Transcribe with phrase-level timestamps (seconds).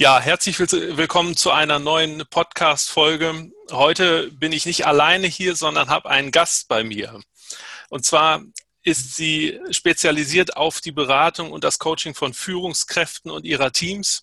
[0.00, 3.50] Ja, herzlich willkommen zu einer neuen Podcast-Folge.
[3.72, 7.20] Heute bin ich nicht alleine hier, sondern habe einen Gast bei mir.
[7.88, 8.44] Und zwar
[8.84, 14.22] ist sie spezialisiert auf die Beratung und das Coaching von Führungskräften und ihrer Teams.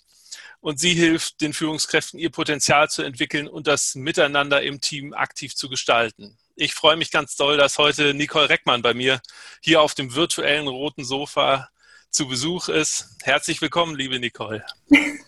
[0.61, 5.57] Und sie hilft den Führungskräften, ihr Potenzial zu entwickeln und das Miteinander im Team aktiv
[5.57, 6.37] zu gestalten.
[6.55, 9.19] Ich freue mich ganz doll, dass heute Nicole Reckmann bei mir
[9.59, 11.67] hier auf dem virtuellen roten Sofa
[12.11, 13.09] zu Besuch ist.
[13.23, 14.65] Herzlich willkommen, liebe Nicole.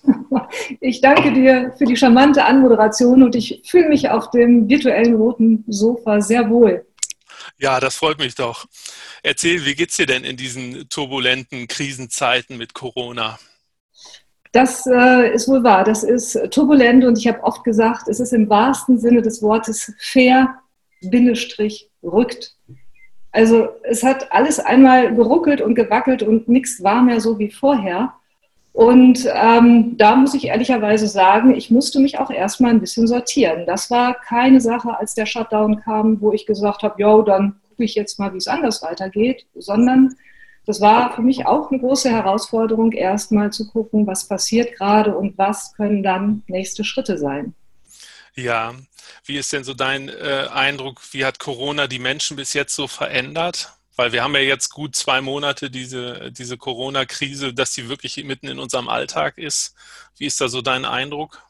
[0.79, 5.63] Ich danke dir für die charmante Anmoderation und ich fühle mich auf dem virtuellen roten
[5.67, 6.85] Sofa sehr wohl.
[7.57, 8.65] Ja, das freut mich doch.
[9.23, 13.39] Erzähl, wie geht's dir denn in diesen turbulenten Krisenzeiten mit Corona?
[14.51, 15.83] Das äh, ist wohl wahr.
[15.83, 19.93] Das ist turbulent und ich habe oft gesagt, es ist im wahrsten Sinne des Wortes
[19.99, 20.55] fair,
[21.01, 22.55] Bindestrich, rückt.
[23.31, 28.13] Also es hat alles einmal geruckelt und gewackelt und nichts war mehr so wie vorher.
[28.77, 33.65] Und ähm, da muss ich ehrlicherweise sagen, ich musste mich auch erstmal ein bisschen sortieren.
[33.65, 37.83] Das war keine Sache, als der Shutdown kam, wo ich gesagt habe, jo, dann gucke
[37.83, 40.13] ich jetzt mal, wie es anders weitergeht, sondern
[40.67, 45.39] das war für mich auch eine große Herausforderung, erstmal zu gucken, was passiert gerade und
[45.39, 47.55] was können dann nächste Schritte sein.
[48.35, 48.75] Ja,
[49.25, 51.01] wie ist denn so dein äh, Eindruck?
[51.13, 53.73] Wie hat Corona die Menschen bis jetzt so verändert?
[53.97, 58.47] Weil wir haben ja jetzt gut zwei Monate diese, diese Corona-Krise, dass sie wirklich mitten
[58.47, 59.75] in unserem Alltag ist.
[60.17, 61.41] Wie ist da so dein Eindruck?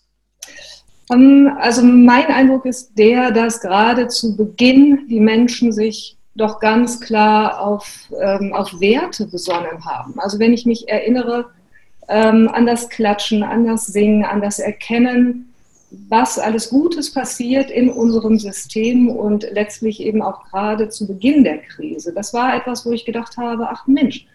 [1.12, 7.00] Ähm, also mein Eindruck ist der, dass gerade zu Beginn die Menschen sich doch ganz
[7.02, 10.20] klar auf, ähm, auf Werte besonnen haben.
[10.20, 11.50] Also wenn ich mich erinnere
[12.08, 15.47] ähm, an das Klatschen, an das Singen, an das Erkennen,
[15.90, 21.60] was alles Gutes passiert in unserem System und letztlich eben auch gerade zu Beginn der
[21.60, 22.14] Krise.
[22.14, 24.28] Das war etwas, wo ich gedacht habe, ach Mensch,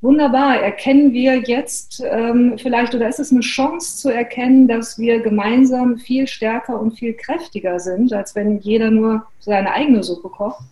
[0.00, 5.20] wunderbar, erkennen wir jetzt ähm, vielleicht oder ist es eine Chance zu erkennen, dass wir
[5.20, 10.64] gemeinsam viel stärker und viel kräftiger sind, als wenn jeder nur seine eigene Suppe kocht.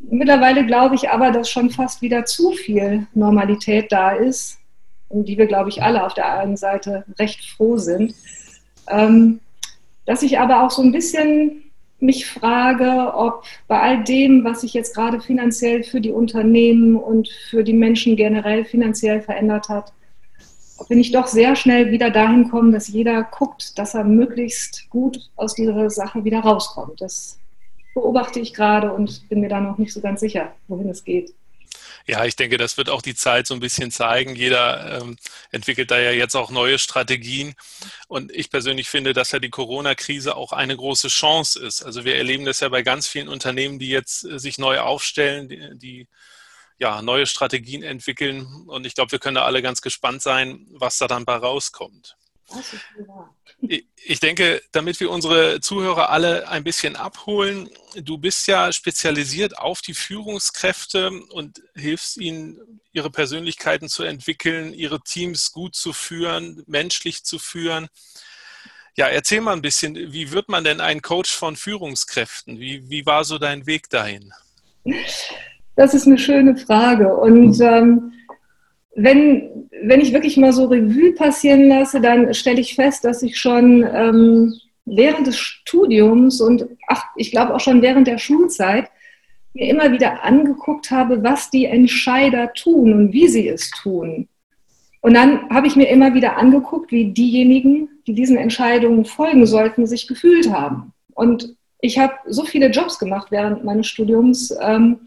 [0.00, 4.58] Mittlerweile glaube ich aber, dass schon fast wieder zu viel Normalität da ist,
[5.08, 8.14] um die wir, glaube ich, alle auf der einen Seite recht froh sind
[10.06, 11.64] dass ich aber auch so ein bisschen
[12.00, 17.28] mich frage, ob bei all dem, was sich jetzt gerade finanziell für die Unternehmen und
[17.50, 19.92] für die Menschen generell finanziell verändert hat,
[20.78, 24.88] ob wir nicht doch sehr schnell wieder dahin kommen, dass jeder guckt, dass er möglichst
[24.88, 27.00] gut aus dieser Sache wieder rauskommt.
[27.02, 27.38] Das
[27.94, 31.34] beobachte ich gerade und bin mir da noch nicht so ganz sicher, wohin es geht.
[32.06, 34.34] Ja, ich denke, das wird auch die Zeit so ein bisschen zeigen.
[34.34, 35.16] Jeder ähm,
[35.50, 37.54] entwickelt da ja jetzt auch neue Strategien.
[38.08, 41.82] Und ich persönlich finde, dass ja die Corona-Krise auch eine große Chance ist.
[41.82, 45.48] Also wir erleben das ja bei ganz vielen Unternehmen, die jetzt äh, sich neu aufstellen,
[45.48, 46.08] die, die
[46.78, 48.46] ja, neue Strategien entwickeln.
[48.66, 52.16] Und ich glaube, wir können da alle ganz gespannt sein, was da dann bei rauskommt.
[53.96, 59.82] Ich denke, damit wir unsere Zuhörer alle ein bisschen abholen, du bist ja spezialisiert auf
[59.82, 67.22] die Führungskräfte und hilfst ihnen, ihre Persönlichkeiten zu entwickeln, ihre Teams gut zu führen, menschlich
[67.22, 67.88] zu führen.
[68.96, 72.58] Ja, erzähl mal ein bisschen, wie wird man denn ein Coach von Führungskräften?
[72.58, 74.32] Wie, wie war so dein Weg dahin?
[75.76, 77.14] Das ist eine schöne Frage.
[77.14, 78.12] Und ähm,
[78.94, 83.38] wenn, wenn ich wirklich mal so Revue passieren lasse, dann stelle ich fest, dass ich
[83.38, 88.90] schon ähm, während des Studiums und ach, ich glaube auch schon während der Schulzeit
[89.54, 94.28] mir immer wieder angeguckt habe, was die Entscheider tun und wie sie es tun.
[95.00, 99.86] Und dann habe ich mir immer wieder angeguckt, wie diejenigen, die diesen Entscheidungen folgen sollten,
[99.86, 100.92] sich gefühlt haben.
[101.14, 104.54] Und ich habe so viele Jobs gemacht während meines Studiums.
[104.60, 105.00] Ähm,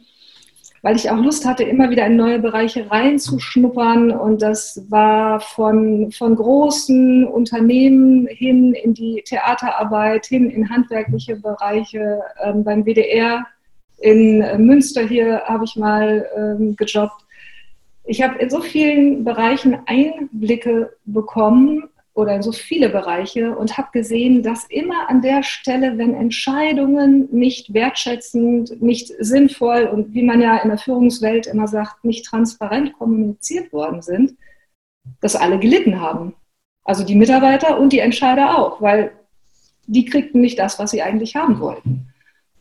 [0.84, 4.12] weil ich auch Lust hatte, immer wieder in neue Bereiche reinzuschnuppern.
[4.12, 12.20] Und das war von, von großen Unternehmen hin in die Theaterarbeit, hin in handwerkliche Bereiche.
[12.44, 13.46] Ähm, beim WDR
[14.00, 17.24] in Münster hier habe ich mal ähm, gejobbt.
[18.04, 23.90] Ich habe in so vielen Bereichen Einblicke bekommen, oder in so viele Bereiche und habe
[23.92, 30.40] gesehen, dass immer an der Stelle, wenn Entscheidungen nicht wertschätzend, nicht sinnvoll und wie man
[30.40, 34.36] ja in der Führungswelt immer sagt, nicht transparent kommuniziert worden sind,
[35.22, 36.36] dass alle gelitten haben.
[36.84, 39.12] Also die Mitarbeiter und die Entscheider auch, weil
[39.88, 42.08] die kriegten nicht das, was sie eigentlich haben wollten.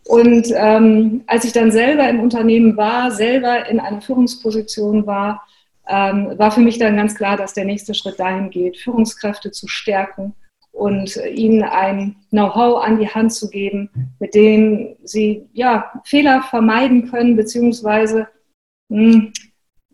[0.05, 5.47] Und ähm, als ich dann selber im Unternehmen war, selber in einer Führungsposition war,
[5.89, 9.69] ähm, war für mich dann ganz klar, dass der nächste Schritt dahin geht, Führungskräfte zu
[9.69, 10.35] stärken
[10.71, 17.11] und ihnen ein Know-how an die Hand zu geben, mit dem sie ja, Fehler vermeiden
[17.11, 18.29] können, beziehungsweise
[18.89, 19.33] mh, hm,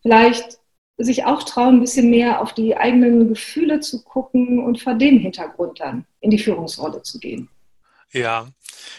[0.02, 0.58] vielleicht
[0.98, 5.18] sich auch trauen, ein bisschen mehr auf die eigenen Gefühle zu gucken und vor dem
[5.18, 7.48] Hintergrund dann in die Führungsrolle zu gehen.
[8.12, 8.48] Ja,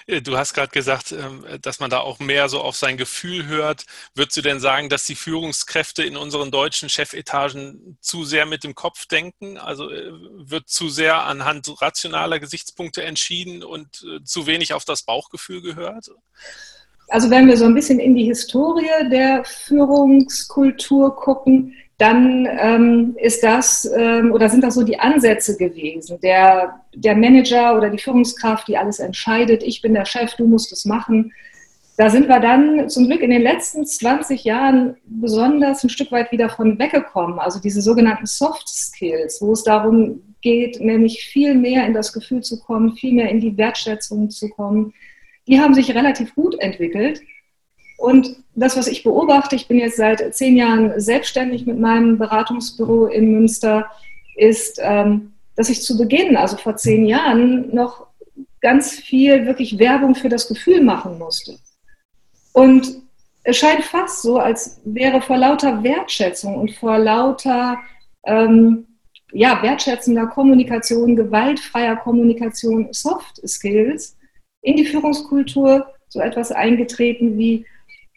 [0.06, 3.48] äh, du hast gerade gesagt, ähm, dass man da auch mehr so auf sein Gefühl
[3.48, 3.86] hört.
[4.14, 8.76] Würdest du denn sagen, dass die Führungskräfte in unseren deutschen Chefetagen zu sehr mit dem
[8.76, 9.58] Kopf denken?
[9.58, 15.04] Also äh, wird zu sehr anhand rationaler Gesichtspunkte entschieden und äh, zu wenig auf das
[15.04, 16.12] Bauchgefühl gehört?
[17.08, 23.44] Also wenn wir so ein bisschen in die Historie der Führungskultur gucken, dann ähm, ist
[23.44, 26.18] das ähm, oder sind das so die Ansätze gewesen.
[26.24, 30.72] Der, der Manager oder die Führungskraft, die alles entscheidet, ich bin der Chef, du musst
[30.72, 31.34] es machen.
[31.98, 36.32] Da sind wir dann zum Glück in den letzten 20 Jahren besonders ein Stück weit
[36.32, 37.38] wieder von weggekommen.
[37.38, 42.42] Also diese sogenannten Soft Skills, wo es darum geht, nämlich viel mehr in das Gefühl
[42.42, 44.94] zu kommen, viel mehr in die Wertschätzung zu kommen,
[45.50, 47.20] die haben sich relativ gut entwickelt.
[48.00, 53.08] Und das, was ich beobachte, ich bin jetzt seit zehn Jahren selbstständig mit meinem Beratungsbüro
[53.08, 53.90] in Münster,
[54.38, 58.08] ist, ähm, dass ich zu Beginn, also vor zehn Jahren, noch
[58.62, 61.58] ganz viel wirklich Werbung für das Gefühl machen musste.
[62.54, 63.02] Und
[63.44, 67.78] es scheint fast so, als wäre vor lauter Wertschätzung und vor lauter
[68.26, 68.88] ähm,
[69.34, 74.16] ja, wertschätzender Kommunikation, gewaltfreier Kommunikation, Soft Skills
[74.62, 77.66] in die Führungskultur so etwas eingetreten wie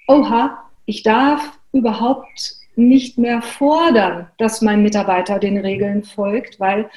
[0.07, 6.91] oha, ich darf überhaupt nicht mehr fordern, dass mein Mitarbeiter den Regeln folgt, weil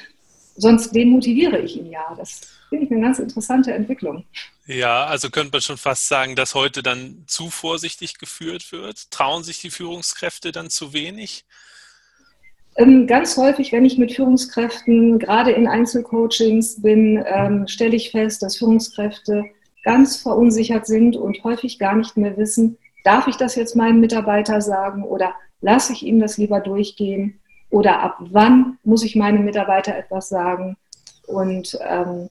[0.56, 2.14] sonst demotiviere ich ihn ja.
[2.16, 4.24] Das finde ich eine ganz interessante Entwicklung.
[4.66, 9.10] Ja, also könnte man schon fast sagen, dass heute dann zu vorsichtig geführt wird.
[9.10, 11.44] Trauen sich die Führungskräfte dann zu wenig?
[12.76, 18.42] Ähm, ganz häufig, wenn ich mit Führungskräften gerade in Einzelcoachings bin, ähm, stelle ich fest,
[18.42, 19.44] dass Führungskräfte
[19.82, 22.76] ganz verunsichert sind und häufig gar nicht mehr wissen,
[23.06, 28.00] darf ich das jetzt meinem Mitarbeiter sagen oder lasse ich ihm das lieber durchgehen oder
[28.00, 30.76] ab wann muss ich meinem Mitarbeiter etwas sagen
[31.26, 32.28] und ähm,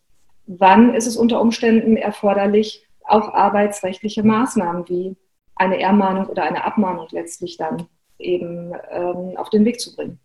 [0.47, 5.15] wann ist es unter Umständen erforderlich, auch arbeitsrechtliche Maßnahmen wie
[5.55, 7.87] eine Ermahnung oder eine Abmahnung letztlich dann
[8.19, 10.19] eben ähm, auf den Weg zu bringen.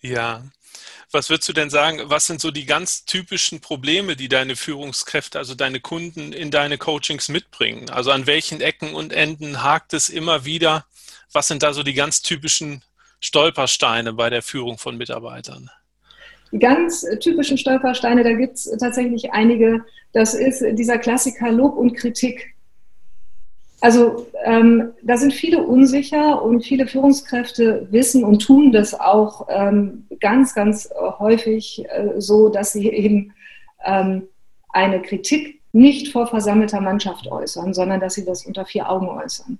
[0.00, 0.42] Ja,
[1.10, 5.38] was würdest du denn sagen, was sind so die ganz typischen Probleme, die deine Führungskräfte,
[5.38, 7.88] also deine Kunden in deine Coachings mitbringen?
[7.88, 10.84] Also an welchen Ecken und Enden hakt es immer wieder?
[11.32, 12.82] Was sind da so die ganz typischen
[13.20, 15.70] Stolpersteine bei der Führung von Mitarbeitern?
[16.52, 19.84] Die ganz typischen Stolpersteine, da gibt es tatsächlich einige.
[20.12, 22.54] Das ist dieser Klassiker Lob und Kritik.
[23.80, 30.06] Also ähm, da sind viele unsicher und viele Führungskräfte wissen und tun das auch ähm,
[30.20, 33.32] ganz, ganz häufig äh, so, dass sie eben
[33.84, 34.24] ähm,
[34.70, 39.58] eine Kritik nicht vor versammelter Mannschaft äußern, sondern dass sie das unter vier Augen äußern.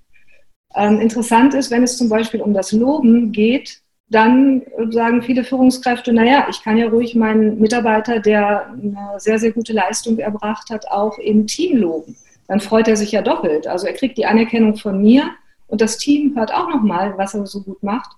[0.75, 6.13] Ähm, interessant ist, wenn es zum Beispiel um das Loben geht, dann sagen viele Führungskräfte,
[6.13, 10.89] naja, ich kann ja ruhig meinen Mitarbeiter, der eine sehr, sehr gute Leistung erbracht hat,
[10.91, 12.17] auch im Team loben
[12.49, 13.67] dann freut er sich ja doppelt.
[13.67, 15.31] Also er kriegt die Anerkennung von mir
[15.69, 18.11] und das Team hört auch nochmal, was er so gut macht.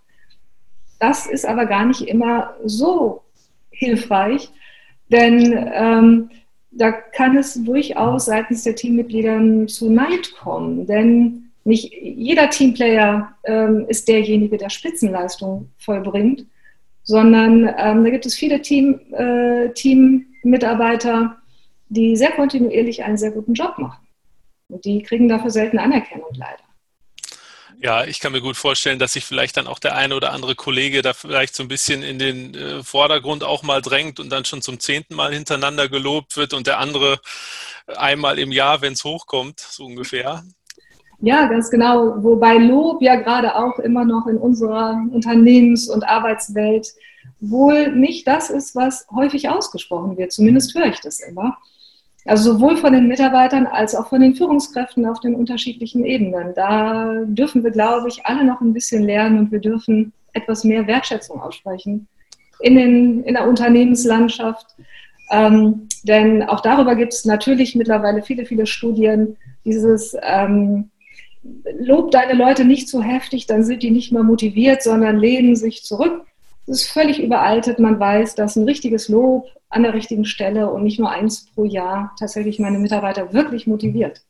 [0.98, 3.22] Das ist aber gar nicht immer so
[3.70, 4.50] hilfreich,
[5.08, 6.30] denn ähm,
[6.70, 13.86] da kann es durchaus seitens der Teammitglieder zu Neid kommen, denn nicht jeder Teamplayer ähm,
[13.88, 16.46] ist derjenige, der Spitzenleistung vollbringt,
[17.02, 21.36] sondern ähm, da gibt es viele Team, äh, Teammitarbeiter,
[21.88, 24.06] die sehr kontinuierlich einen sehr guten Job machen.
[24.70, 26.62] Und die kriegen dafür selten Anerkennung leider.
[27.82, 30.54] Ja, ich kann mir gut vorstellen, dass sich vielleicht dann auch der eine oder andere
[30.54, 34.44] Kollege da vielleicht so ein bisschen in den äh, Vordergrund auch mal drängt und dann
[34.44, 37.20] schon zum zehnten Mal hintereinander gelobt wird und der andere
[37.96, 40.44] einmal im Jahr, wenn es hochkommt, so ungefähr.
[41.20, 42.22] Ja, ganz genau.
[42.22, 46.88] Wobei Lob ja gerade auch immer noch in unserer Unternehmens- und Arbeitswelt
[47.40, 50.32] wohl nicht das ist, was häufig ausgesprochen wird.
[50.32, 51.58] Zumindest höre ich das immer.
[52.26, 56.54] Also sowohl von den Mitarbeitern als auch von den Führungskräften auf den unterschiedlichen Ebenen.
[56.54, 60.86] Da dürfen wir, glaube ich, alle noch ein bisschen lernen und wir dürfen etwas mehr
[60.86, 62.06] Wertschätzung aussprechen
[62.60, 64.66] in, den, in der Unternehmenslandschaft.
[65.30, 69.36] Ähm, denn auch darüber gibt es natürlich mittlerweile viele, viele Studien.
[69.64, 70.90] Dieses ähm,
[71.78, 75.84] Lob deine Leute nicht zu heftig, dann sind die nicht mehr motiviert, sondern lehnen sich
[75.84, 76.26] zurück.
[76.66, 77.78] Das ist völlig überaltet.
[77.78, 81.64] Man weiß, dass ein richtiges Lob an der richtigen Stelle und nicht nur eins pro
[81.64, 84.22] Jahr tatsächlich meine Mitarbeiter wirklich motiviert.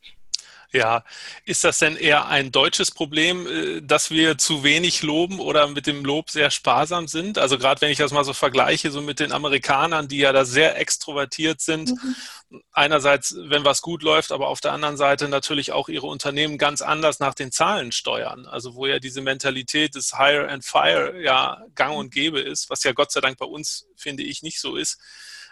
[0.72, 1.04] Ja,
[1.44, 5.86] ist das denn eher ein deutsches Problem, äh, dass wir zu wenig loben oder mit
[5.88, 7.38] dem Lob sehr sparsam sind?
[7.38, 10.44] Also gerade wenn ich das mal so vergleiche, so mit den Amerikanern, die ja da
[10.44, 11.90] sehr extrovertiert sind.
[11.90, 12.62] Mhm.
[12.72, 16.82] Einerseits, wenn was gut läuft, aber auf der anderen Seite natürlich auch ihre Unternehmen ganz
[16.82, 18.46] anders nach den Zahlen steuern.
[18.46, 22.84] Also wo ja diese Mentalität des Hire and Fire ja gang und gäbe ist, was
[22.84, 24.98] ja Gott sei Dank bei uns, finde ich, nicht so ist.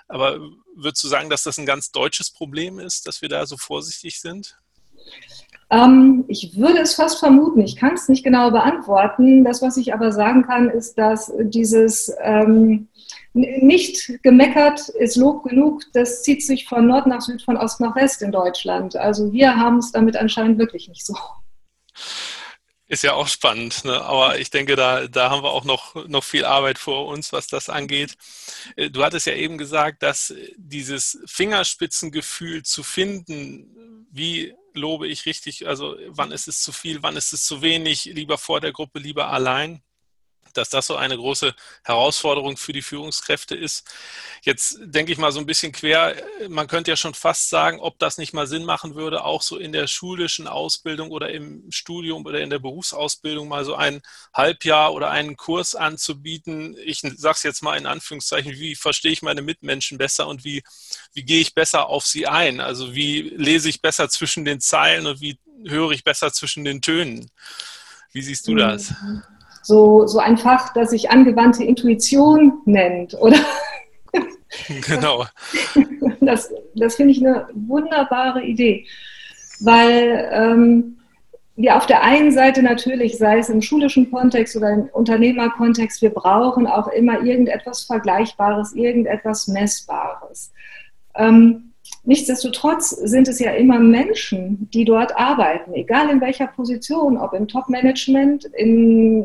[0.07, 0.39] Aber
[0.75, 4.21] würdest du sagen, dass das ein ganz deutsches Problem ist, dass wir da so vorsichtig
[4.21, 4.58] sind?
[5.71, 9.45] Ähm, ich würde es fast vermuten, ich kann es nicht genau beantworten.
[9.45, 12.89] Das, was ich aber sagen kann, ist, dass dieses ähm,
[13.35, 17.95] nicht gemeckert ist Lob genug, das zieht sich von Nord nach Süd, von Ost nach
[17.97, 18.97] West in Deutschland.
[18.97, 21.17] Also wir haben es damit anscheinend wirklich nicht so.
[22.91, 24.01] Ist ja auch spannend, ne?
[24.01, 27.47] aber ich denke, da, da haben wir auch noch, noch viel Arbeit vor uns, was
[27.47, 28.17] das angeht.
[28.77, 35.67] Äh, du hattest ja eben gesagt, dass dieses Fingerspitzengefühl zu finden, wie lobe ich richtig,
[35.67, 38.99] also wann ist es zu viel, wann ist es zu wenig, lieber vor der Gruppe,
[38.99, 39.83] lieber allein
[40.59, 43.87] dass das so eine große Herausforderung für die Führungskräfte ist.
[44.43, 46.17] Jetzt denke ich mal so ein bisschen quer,
[46.49, 49.57] man könnte ja schon fast sagen, ob das nicht mal Sinn machen würde, auch so
[49.57, 54.03] in der schulischen Ausbildung oder im Studium oder in der Berufsausbildung mal so ein
[54.35, 56.77] Halbjahr oder einen Kurs anzubieten.
[56.85, 60.63] Ich sage es jetzt mal in Anführungszeichen, wie verstehe ich meine Mitmenschen besser und wie,
[61.15, 62.61] wie gehe ich besser auf sie ein?
[62.61, 66.83] Also wie lese ich besser zwischen den Zeilen und wie höre ich besser zwischen den
[66.83, 67.31] Tönen?
[68.13, 68.91] Wie siehst du das?
[68.91, 69.23] Mhm
[69.63, 73.39] so, so ein Fach, das sich angewandte Intuition nennt, oder?
[74.89, 75.27] Genau.
[76.21, 78.87] Das, das finde ich eine wunderbare Idee,
[79.61, 80.99] weil ähm,
[81.55, 86.11] wir auf der einen Seite natürlich, sei es im schulischen Kontext oder im Unternehmerkontext, wir
[86.11, 90.53] brauchen auch immer irgendetwas Vergleichbares, irgendetwas Messbares.
[91.15, 91.73] Ähm,
[92.05, 97.49] Nichtsdestotrotz sind es ja immer Menschen, die dort arbeiten, egal in welcher Position, ob im
[97.49, 98.51] Top-Management,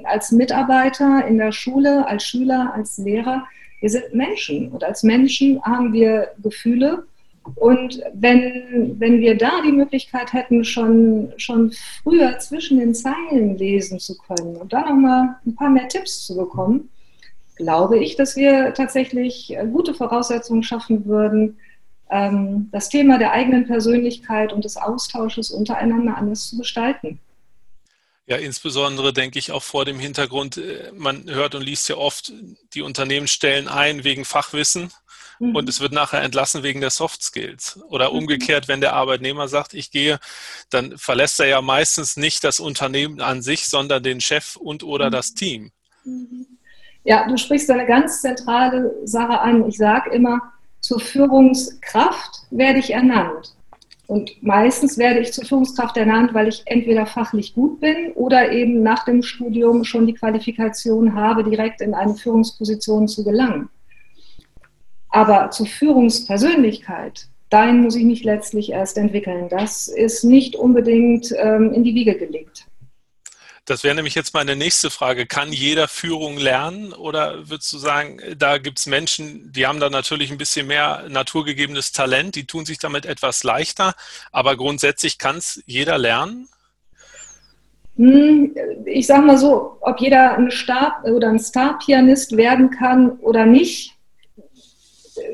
[0.04, 3.46] als Mitarbeiter, in der Schule, als Schüler, als Lehrer.
[3.80, 7.06] Wir sind Menschen und als Menschen haben wir Gefühle.
[7.56, 14.00] Und wenn, wenn wir da die Möglichkeit hätten, schon, schon früher zwischen den Zeilen lesen
[14.00, 16.90] zu können und dann nochmal ein paar mehr Tipps zu bekommen,
[17.56, 21.58] glaube ich, dass wir tatsächlich gute Voraussetzungen schaffen würden,
[22.72, 27.20] das Thema der eigenen Persönlichkeit und des Austausches untereinander anders zu gestalten.
[28.26, 32.32] Ja, insbesondere denke ich auch vor dem Hintergrund, äh, man hört und liest ja oft,
[32.74, 34.94] die Unternehmen stellen ein wegen Fachwissen
[35.40, 35.56] mhm.
[35.56, 37.80] und es wird nachher entlassen wegen der Soft Skills.
[37.90, 38.20] Oder mhm.
[38.20, 40.20] umgekehrt, wenn der Arbeitnehmer sagt, ich gehe,
[40.70, 45.08] dann verlässt er ja meistens nicht das Unternehmen an sich, sondern den Chef und oder
[45.08, 45.12] mhm.
[45.12, 45.72] das Team.
[46.06, 46.48] Mhm.
[47.04, 49.68] Ja, du sprichst eine ganz zentrale Sache an.
[49.68, 50.53] Ich sage immer,
[50.84, 53.56] zur Führungskraft werde ich ernannt.
[54.06, 58.84] Und meistens werde ich zur Führungskraft ernannt, weil ich entweder fachlich gut bin oder eben
[58.84, 63.70] nach dem Studium schon die Qualifikation habe, direkt in eine Führungsposition zu gelangen.
[65.08, 69.48] Aber zur Führungspersönlichkeit, dahin muss ich mich letztlich erst entwickeln.
[69.48, 72.68] Das ist nicht unbedingt ähm, in die Wiege gelegt.
[73.66, 75.26] Das wäre nämlich jetzt meine nächste Frage.
[75.26, 79.90] Kann jeder Führung lernen oder würdest du sagen, da gibt es Menschen, die haben da
[79.90, 83.94] natürlich ein bisschen mehr naturgegebenes Talent, die tun sich damit etwas leichter,
[84.34, 86.50] aber grundsätzlich kann es jeder lernen?
[87.96, 88.54] Hm,
[88.86, 93.94] ich sage mal so, ob jeder ein Star- oder ein Star-Pianist werden kann oder nicht,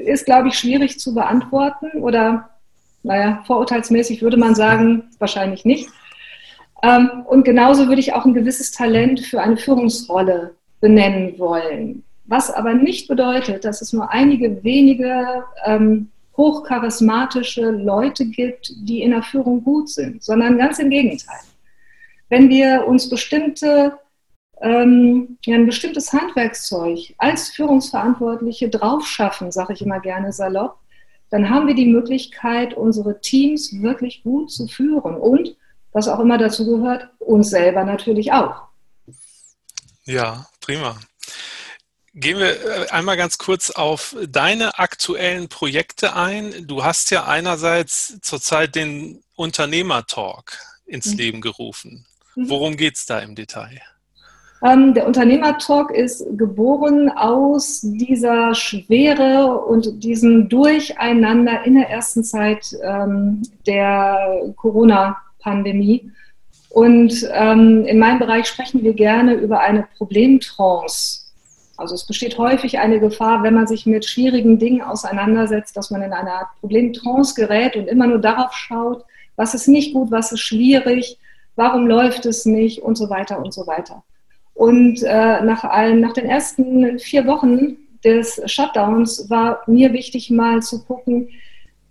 [0.06, 1.92] ist, glaube ich, schwierig zu beantworten.
[2.00, 2.50] Oder,
[3.04, 5.90] naja, vorurteilsmäßig würde man sagen, wahrscheinlich nicht.
[6.84, 12.04] Ähm, und genauso würde ich auch ein gewisses Talent für eine Führungsrolle benennen wollen.
[12.26, 19.12] Was aber nicht bedeutet, dass es nur einige wenige ähm, hochcharismatische Leute gibt, die in
[19.12, 21.40] der Führung gut sind, sondern ganz im Gegenteil.
[22.30, 23.98] Wenn wir uns bestimmte,
[24.62, 30.78] ähm, ein bestimmtes Handwerkszeug als Führungsverantwortliche draufschaffen, sage ich immer gerne salopp,
[31.30, 35.56] dann haben wir die Möglichkeit, unsere Teams wirklich gut zu führen und
[35.92, 38.70] was auch immer dazu gehört, uns selber natürlich auch.
[40.06, 40.98] Ja, prima.
[42.14, 46.68] Gehen wir äh, einmal ganz kurz auf deine aktuellen Projekte ein.
[46.68, 51.18] Du hast ja einerseits zurzeit den Unternehmertalk ins mhm.
[51.18, 52.06] Leben gerufen.
[52.36, 52.50] Mhm.
[52.50, 53.80] Worum geht es da im Detail?
[54.62, 62.76] Ähm, der Unternehmertalk ist geboren aus dieser Schwere und diesem Durcheinander in der ersten Zeit
[62.84, 66.12] ähm, der Corona- Pandemie.
[66.70, 71.32] Und ähm, in meinem Bereich sprechen wir gerne über eine Problemtrance.
[71.78, 76.02] Also es besteht häufig eine Gefahr, wenn man sich mit schwierigen Dingen auseinandersetzt, dass man
[76.02, 79.06] in eine Art Problemtrance gerät und immer nur darauf schaut,
[79.36, 81.18] Was ist nicht gut, was ist schwierig,
[81.56, 84.04] warum läuft es nicht und so weiter und so weiter.
[84.54, 90.62] Und äh, nach, allen, nach den ersten vier Wochen des Shutdowns war mir wichtig, mal
[90.62, 91.30] zu gucken,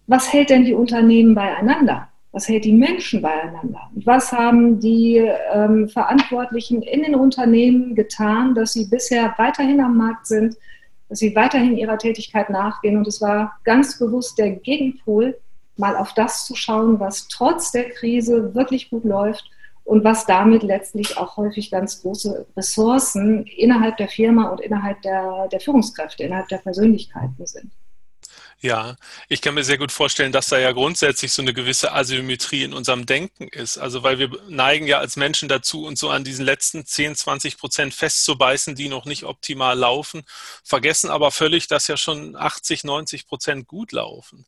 [0.07, 2.08] was hält denn die Unternehmen beieinander?
[2.33, 3.91] Was hält die Menschen beieinander?
[4.05, 5.17] Was haben die
[5.53, 10.57] ähm, Verantwortlichen in den Unternehmen getan, dass sie bisher weiterhin am Markt sind,
[11.09, 12.99] dass sie weiterhin ihrer Tätigkeit nachgehen?
[12.99, 15.39] Und es war ganz bewusst der Gegenpol,
[15.77, 19.51] mal auf das zu schauen, was trotz der Krise wirklich gut läuft
[19.85, 25.49] und was damit letztlich auch häufig ganz große Ressourcen innerhalb der Firma und innerhalb der,
[25.51, 27.73] der Führungskräfte, innerhalb der Persönlichkeiten sind.
[28.61, 28.97] Ja,
[29.29, 32.73] ich kann mir sehr gut vorstellen, dass da ja grundsätzlich so eine gewisse Asymmetrie in
[32.73, 33.79] unserem Denken ist.
[33.79, 37.57] Also weil wir neigen ja als Menschen dazu, uns so an diesen letzten 10, 20
[37.57, 40.23] Prozent festzubeißen, die noch nicht optimal laufen,
[40.65, 44.45] vergessen aber völlig, dass ja schon 80, 90 Prozent gut laufen.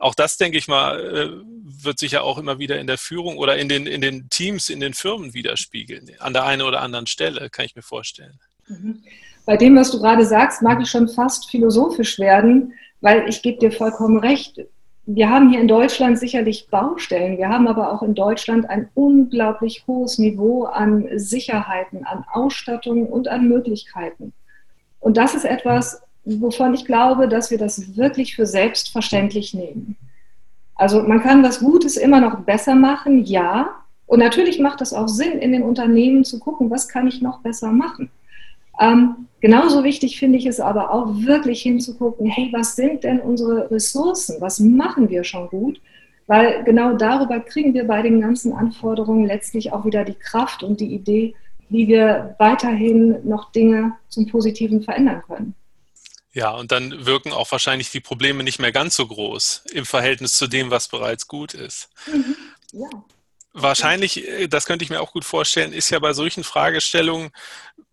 [0.00, 1.30] Auch das, denke ich mal, äh,
[1.62, 4.68] wird sich ja auch immer wieder in der Führung oder in den, in den Teams,
[4.68, 6.10] in den Firmen widerspiegeln.
[6.18, 8.40] An der einen oder anderen Stelle, kann ich mir vorstellen.
[8.66, 9.04] Mhm.
[9.46, 12.72] Bei dem, was du gerade sagst, mag ich schon fast philosophisch werden
[13.04, 14.62] weil ich gebe dir vollkommen recht.
[15.04, 17.36] Wir haben hier in Deutschland sicherlich Baustellen.
[17.36, 23.28] Wir haben aber auch in Deutschland ein unglaublich hohes Niveau an Sicherheiten, an Ausstattung und
[23.28, 24.32] an Möglichkeiten.
[25.00, 29.96] Und das ist etwas, wovon ich glaube, dass wir das wirklich für selbstverständlich nehmen.
[30.74, 33.68] Also man kann was Gutes immer noch besser machen, ja.
[34.06, 37.40] Und natürlich macht es auch Sinn, in den Unternehmen zu gucken, was kann ich noch
[37.40, 38.08] besser machen.
[38.80, 43.70] Ähm, genauso wichtig finde ich es aber auch wirklich hinzugucken, hey, was sind denn unsere
[43.70, 44.40] Ressourcen?
[44.40, 45.80] Was machen wir schon gut?
[46.26, 50.80] Weil genau darüber kriegen wir bei den ganzen Anforderungen letztlich auch wieder die Kraft und
[50.80, 51.34] die Idee,
[51.68, 55.54] wie wir weiterhin noch Dinge zum Positiven verändern können.
[56.32, 60.32] Ja, und dann wirken auch wahrscheinlich die Probleme nicht mehr ganz so groß im Verhältnis
[60.36, 61.90] zu dem, was bereits gut ist.
[62.12, 62.36] Mhm.
[62.72, 62.88] Ja.
[63.56, 67.30] Wahrscheinlich, äh, das könnte ich mir auch gut vorstellen, ist ja bei solchen Fragestellungen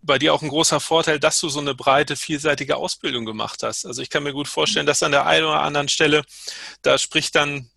[0.02, 3.86] bei dir auch ein großer Vorteil, dass du so eine breite, vielseitige Ausbildung gemacht hast.
[3.86, 6.24] Also ich kann mir gut vorstellen, dass an der einen oder anderen Stelle,
[6.82, 7.70] da spricht dann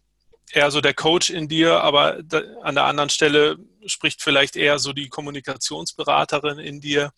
[0.51, 2.21] eher so der Coach in dir, aber
[2.63, 7.13] an der anderen Stelle spricht vielleicht eher so die Kommunikationsberaterin in dir.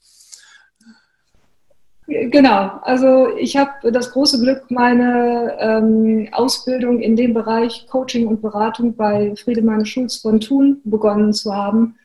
[2.09, 8.43] Genau, also ich habe das große Glück, meine ähm, Ausbildung in dem Bereich Coaching und
[8.43, 11.97] Beratung bei Friedemann Schulz von Thun begonnen zu haben.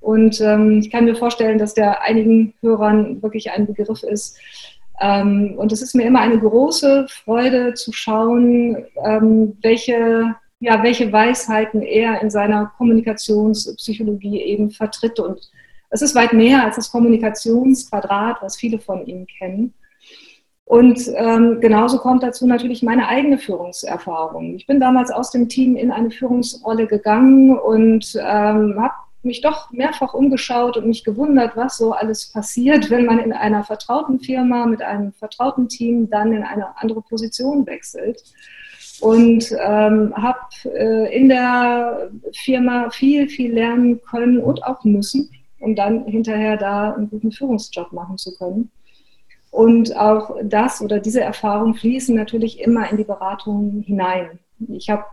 [0.00, 4.36] Und ähm, ich kann mir vorstellen, dass der einigen Hörern wirklich ein Begriff ist.
[5.00, 11.10] Ähm, und es ist mir immer eine große Freude zu schauen, ähm, welche, ja, welche
[11.10, 15.50] Weisheiten er in seiner Kommunikationspsychologie eben vertritt und
[15.90, 19.74] es ist weit mehr als das Kommunikationsquadrat, was viele von Ihnen kennen.
[20.66, 24.56] Und ähm, genauso kommt dazu natürlich meine eigene Führungserfahrung.
[24.56, 29.70] Ich bin damals aus dem Team in eine Führungsrolle gegangen und ähm, habe mich doch
[29.70, 34.66] mehrfach umgeschaut und mich gewundert, was so alles passiert, wenn man in einer vertrauten Firma
[34.66, 38.24] mit einem vertrauten Team dann in eine andere Position wechselt.
[39.00, 45.30] Und ähm, habe äh, in der Firma viel, viel lernen können und auch müssen
[45.66, 48.70] um dann hinterher da einen guten Führungsjob machen zu können.
[49.50, 54.38] Und auch das oder diese Erfahrungen fließen natürlich immer in die Beratung hinein.
[54.68, 55.04] Ich habe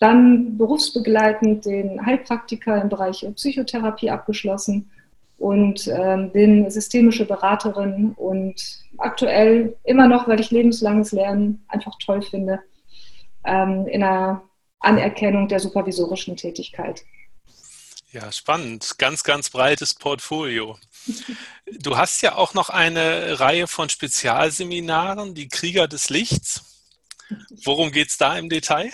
[0.00, 4.90] dann berufsbegleitend den Heilpraktiker im Bereich Psychotherapie abgeschlossen
[5.36, 8.54] und ähm, bin systemische Beraterin und
[8.96, 12.60] aktuell immer noch, weil ich lebenslanges Lernen einfach toll finde,
[13.44, 14.42] ähm, in einer
[14.80, 17.02] Anerkennung der supervisorischen Tätigkeit.
[18.12, 18.98] Ja, spannend.
[18.98, 20.78] Ganz, ganz breites Portfolio.
[21.80, 26.84] Du hast ja auch noch eine Reihe von Spezialseminaren, die Krieger des Lichts.
[27.64, 28.92] Worum geht es da im Detail?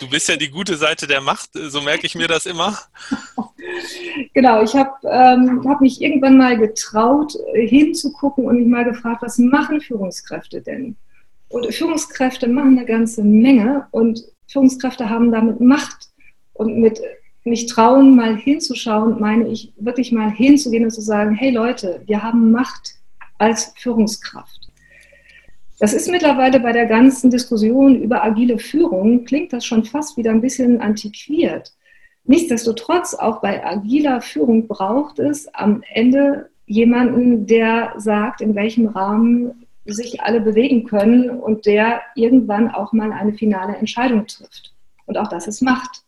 [0.00, 2.78] Du bist ja die gute Seite der Macht, so merke ich mir das immer.
[4.34, 9.38] Genau, ich habe ähm, hab mich irgendwann mal getraut, hinzugucken und mich mal gefragt, was
[9.38, 10.96] machen Führungskräfte denn?
[11.48, 16.10] Und Führungskräfte machen eine ganze Menge und Führungskräfte haben damit Macht.
[16.54, 17.00] Und mit
[17.44, 22.22] mich trauen, mal hinzuschauen, meine ich wirklich mal hinzugehen und zu sagen, hey Leute, wir
[22.22, 22.94] haben Macht
[23.38, 24.68] als Führungskraft.
[25.80, 30.30] Das ist mittlerweile bei der ganzen Diskussion über agile Führung, klingt das schon fast wieder
[30.30, 31.72] ein bisschen antiquiert.
[32.24, 39.66] Nichtsdestotrotz, auch bei agiler Führung braucht es am Ende jemanden, der sagt, in welchem Rahmen
[39.84, 44.72] sich alle bewegen können und der irgendwann auch mal eine finale Entscheidung trifft.
[45.06, 46.04] Und auch das ist Macht.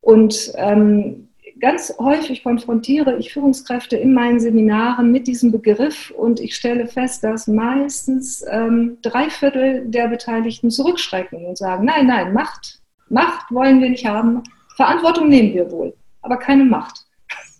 [0.00, 1.28] Und ähm,
[1.60, 7.24] ganz häufig konfrontiere ich Führungskräfte in meinen Seminaren mit diesem Begriff und ich stelle fest,
[7.24, 13.80] dass meistens ähm, drei Viertel der Beteiligten zurückschrecken und sagen, nein, nein, Macht, Macht wollen
[13.80, 14.42] wir nicht haben,
[14.76, 17.04] Verantwortung nehmen wir wohl, aber keine Macht.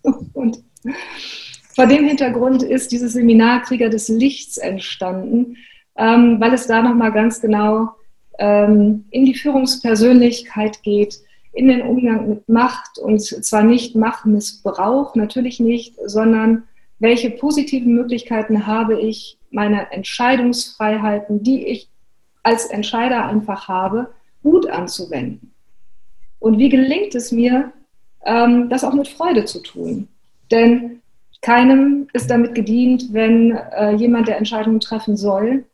[0.33, 0.63] Und
[1.75, 5.57] vor dem Hintergrund ist dieses Seminar Krieger des Lichts entstanden,
[5.97, 7.89] ähm, weil es da nochmal ganz genau
[8.37, 11.19] ähm, in die Führungspersönlichkeit geht,
[11.51, 16.63] in den Umgang mit Macht und zwar nicht Machtmissbrauch, natürlich nicht, sondern
[16.99, 21.89] welche positiven Möglichkeiten habe ich, meine Entscheidungsfreiheiten, die ich
[22.43, 25.53] als Entscheider einfach habe, gut anzuwenden.
[26.39, 27.71] Und wie gelingt es mir,
[28.25, 30.07] ähm, das auch mit Freude zu tun?
[30.51, 31.01] Denn
[31.41, 35.65] keinem ist damit gedient, wenn äh, jemand, der Entscheidungen treffen soll,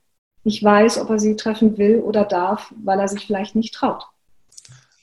[0.44, 4.04] nicht weiß, ob er sie treffen will oder darf, weil er sich vielleicht nicht traut.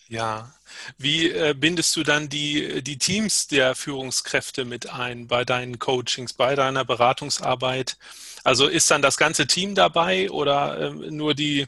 [0.07, 0.51] Ja,
[0.97, 6.33] wie äh, bindest du dann die, die Teams der Führungskräfte mit ein bei deinen Coachings,
[6.33, 7.97] bei deiner Beratungsarbeit?
[8.43, 11.65] Also ist dann das ganze Team dabei oder äh, nur die,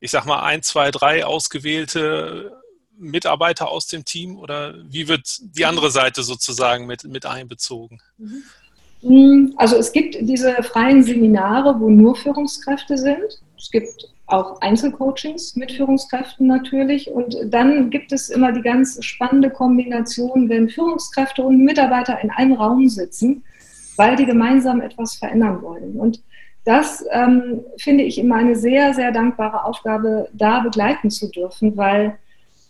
[0.00, 2.52] ich sag mal, ein, zwei, drei ausgewählte
[2.96, 8.00] Mitarbeiter aus dem Team oder wie wird die andere Seite sozusagen mit, mit einbezogen?
[9.02, 9.54] Mhm.
[9.56, 13.42] Also es gibt diese freien Seminare, wo nur Führungskräfte sind.
[13.58, 17.10] Es gibt auch Einzelcoachings mit Führungskräften natürlich.
[17.10, 22.54] Und dann gibt es immer die ganz spannende Kombination, wenn Führungskräfte und Mitarbeiter in einem
[22.54, 23.44] Raum sitzen,
[23.96, 25.96] weil die gemeinsam etwas verändern wollen.
[25.96, 26.22] Und
[26.64, 32.18] das ähm, finde ich immer eine sehr, sehr dankbare Aufgabe, da begleiten zu dürfen, weil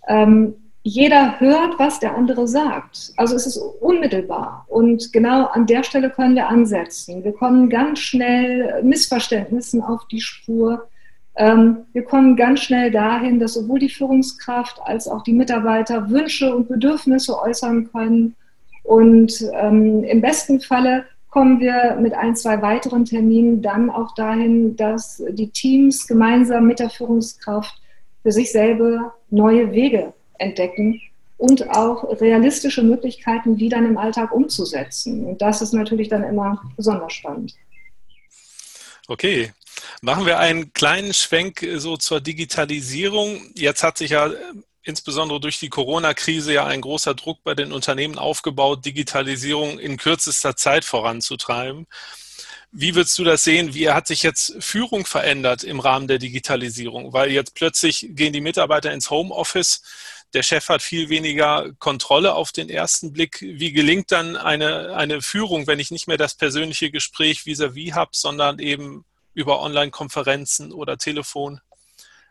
[0.08, 3.12] ähm, jeder hört, was der andere sagt.
[3.16, 4.66] Also es ist unmittelbar.
[4.68, 7.24] Und genau an der Stelle können wir ansetzen.
[7.24, 10.86] Wir kommen ganz schnell Missverständnissen auf die Spur.
[11.36, 16.54] Ähm, wir kommen ganz schnell dahin, dass sowohl die Führungskraft als auch die Mitarbeiter Wünsche
[16.54, 18.36] und Bedürfnisse äußern können.
[18.84, 24.76] Und ähm, im besten Falle kommen wir mit ein, zwei weiteren Terminen dann auch dahin,
[24.76, 27.74] dass die Teams gemeinsam mit der Führungskraft
[28.22, 31.00] für sich selber neue Wege entdecken
[31.36, 35.26] und auch realistische Möglichkeiten, die dann im Alltag umzusetzen.
[35.26, 37.54] Und das ist natürlich dann immer besonders spannend.
[39.08, 39.50] Okay,
[40.04, 43.50] Machen wir einen kleinen Schwenk äh, so zur Digitalisierung.
[43.54, 44.36] Jetzt hat sich ja äh,
[44.82, 50.56] insbesondere durch die Corona-Krise ja ein großer Druck bei den Unternehmen aufgebaut, Digitalisierung in kürzester
[50.56, 51.86] Zeit voranzutreiben.
[52.70, 53.72] Wie würdest du das sehen?
[53.72, 57.14] Wie hat sich jetzt Führung verändert im Rahmen der Digitalisierung?
[57.14, 59.82] Weil jetzt plötzlich gehen die Mitarbeiter ins Homeoffice.
[60.34, 63.40] Der Chef hat viel weniger Kontrolle auf den ersten Blick.
[63.40, 67.94] Wie gelingt dann eine, eine Führung, wenn ich nicht mehr das persönliche Gespräch vis-à-vis -vis
[67.94, 71.60] habe, sondern eben über Online-Konferenzen oder Telefon?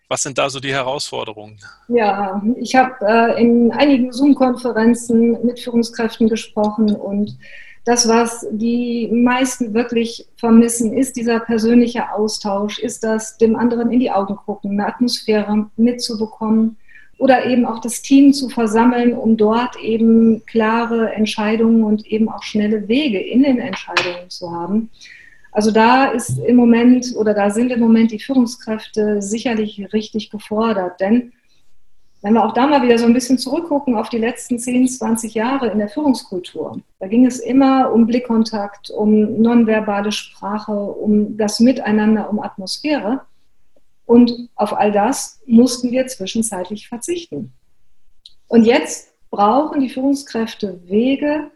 [0.10, 1.60] Was sind da so die Herausforderungen?
[1.88, 7.38] Ja, ich habe äh, in einigen Zoom-Konferenzen mit Führungskräften gesprochen und
[7.86, 14.00] das, was die meisten wirklich vermissen, ist dieser persönliche Austausch, ist das dem anderen in
[14.00, 16.78] die Augen gucken, eine Atmosphäre mitzubekommen
[17.18, 22.44] oder eben auch das Team zu versammeln, um dort eben klare Entscheidungen und eben auch
[22.44, 24.90] schnelle Wege in den Entscheidungen zu haben.
[25.54, 31.00] Also da ist im Moment oder da sind im Moment die Führungskräfte sicherlich richtig gefordert,
[31.00, 31.32] denn
[32.24, 35.34] wenn wir auch da mal wieder so ein bisschen zurückgucken auf die letzten 10, 20
[35.34, 41.60] Jahre in der Führungskultur, da ging es immer um Blickkontakt, um nonverbale Sprache, um das
[41.60, 43.22] Miteinander, um Atmosphäre.
[44.06, 47.52] Und auf all das mussten wir zwischenzeitlich verzichten.
[48.48, 51.52] Und jetzt brauchen die Führungskräfte Wege,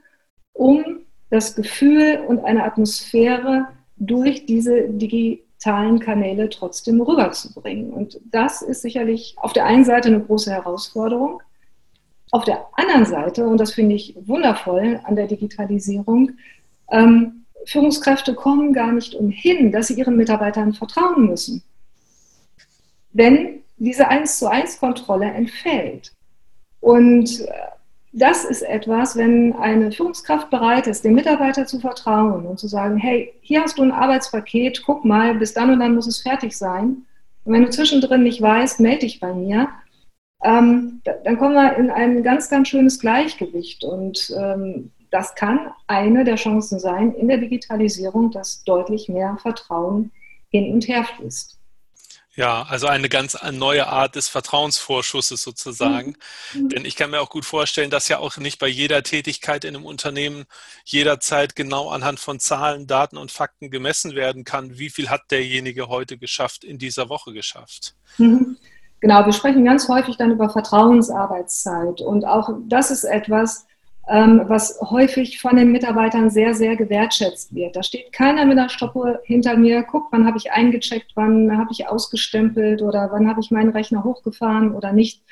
[0.51, 3.67] um das Gefühl und eine Atmosphäre
[3.99, 7.91] durch diese digitalen Kanäle trotzdem rüberzubringen.
[7.91, 11.41] Und das ist sicherlich auf der einen Seite eine große Herausforderung.
[12.31, 16.31] Auf der anderen Seite, und das finde ich wundervoll an der Digitalisierung,
[16.91, 21.63] ähm, Führungskräfte kommen gar nicht umhin, dass sie ihren Mitarbeitern vertrauen müssen.
[23.11, 26.13] Denn diese 1 zu 1 Kontrolle entfällt.
[26.79, 27.51] Und äh,
[28.13, 32.97] das ist etwas, wenn eine Führungskraft bereit ist, dem Mitarbeiter zu vertrauen und zu sagen,
[32.97, 36.57] hey, hier hast du ein Arbeitspaket, guck mal, bis dann und dann muss es fertig
[36.57, 37.05] sein.
[37.43, 39.69] Und wenn du zwischendrin nicht weißt, melde dich bei mir.
[40.43, 43.83] Ähm, dann kommen wir in ein ganz, ganz schönes Gleichgewicht.
[43.83, 50.11] Und ähm, das kann eine der Chancen sein in der Digitalisierung, dass deutlich mehr Vertrauen
[50.49, 51.56] hin und her fließt.
[52.37, 56.15] Ja, also eine ganz neue Art des Vertrauensvorschusses sozusagen.
[56.53, 56.69] Mhm.
[56.69, 59.75] Denn ich kann mir auch gut vorstellen, dass ja auch nicht bei jeder Tätigkeit in
[59.75, 60.45] einem Unternehmen
[60.85, 64.77] jederzeit genau anhand von Zahlen, Daten und Fakten gemessen werden kann.
[64.77, 67.95] Wie viel hat derjenige heute geschafft, in dieser Woche geschafft?
[68.19, 68.55] Mhm.
[68.99, 72.01] Genau, wir sprechen ganz häufig dann über Vertrauensarbeitszeit.
[72.01, 73.65] Und auch das ist etwas,
[74.09, 77.75] was häufig von den Mitarbeitern sehr, sehr gewertschätzt wird.
[77.75, 81.71] Da steht keiner mit einer Stoppuhr hinter mir, guck, wann habe ich eingecheckt, wann habe
[81.71, 85.23] ich ausgestempelt oder wann habe ich meinen Rechner hochgefahren oder nicht.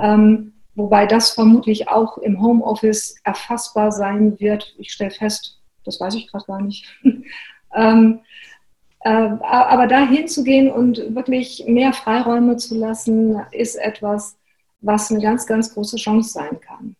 [0.00, 4.74] Ähm, wobei das vermutlich auch im Homeoffice erfassbar sein wird.
[4.78, 6.86] Ich stelle fest, das weiß ich gerade gar nicht.
[7.74, 8.20] ähm,
[9.00, 14.36] äh, aber da hinzugehen und wirklich mehr Freiräume zu lassen, ist etwas,
[14.80, 16.96] was eine ganz, ganz große Chance sein kann.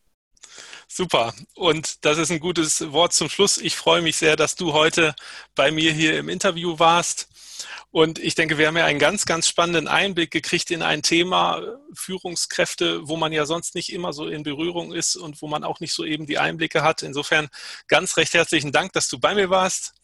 [0.98, 1.32] Super.
[1.54, 3.56] Und das ist ein gutes Wort zum Schluss.
[3.56, 5.14] Ich freue mich sehr, dass du heute
[5.54, 7.28] bei mir hier im Interview warst.
[7.92, 11.62] Und ich denke, wir haben ja einen ganz, ganz spannenden Einblick gekriegt in ein Thema
[11.94, 15.78] Führungskräfte, wo man ja sonst nicht immer so in Berührung ist und wo man auch
[15.78, 17.04] nicht so eben die Einblicke hat.
[17.04, 17.46] Insofern
[17.86, 19.94] ganz recht herzlichen Dank, dass du bei mir warst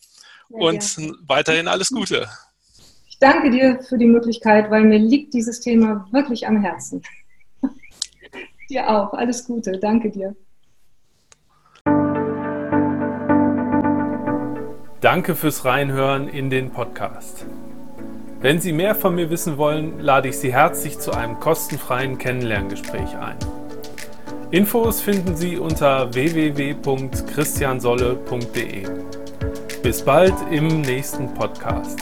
[0.49, 1.13] und ja.
[1.27, 2.29] weiterhin alles Gute.
[3.09, 7.03] Ich danke dir für die Möglichkeit, weil mir liegt dieses Thema wirklich am Herzen.
[8.71, 9.13] dir auch.
[9.13, 9.73] Alles Gute.
[9.81, 10.37] Danke dir.
[15.05, 17.45] Danke fürs Reinhören in den Podcast.
[18.41, 23.15] Wenn Sie mehr von mir wissen wollen, lade ich Sie herzlich zu einem kostenfreien Kennenlerngespräch
[23.19, 23.37] ein.
[24.51, 28.87] Infos finden Sie unter www.christiansolle.de.
[29.83, 32.01] Bis bald im nächsten Podcast.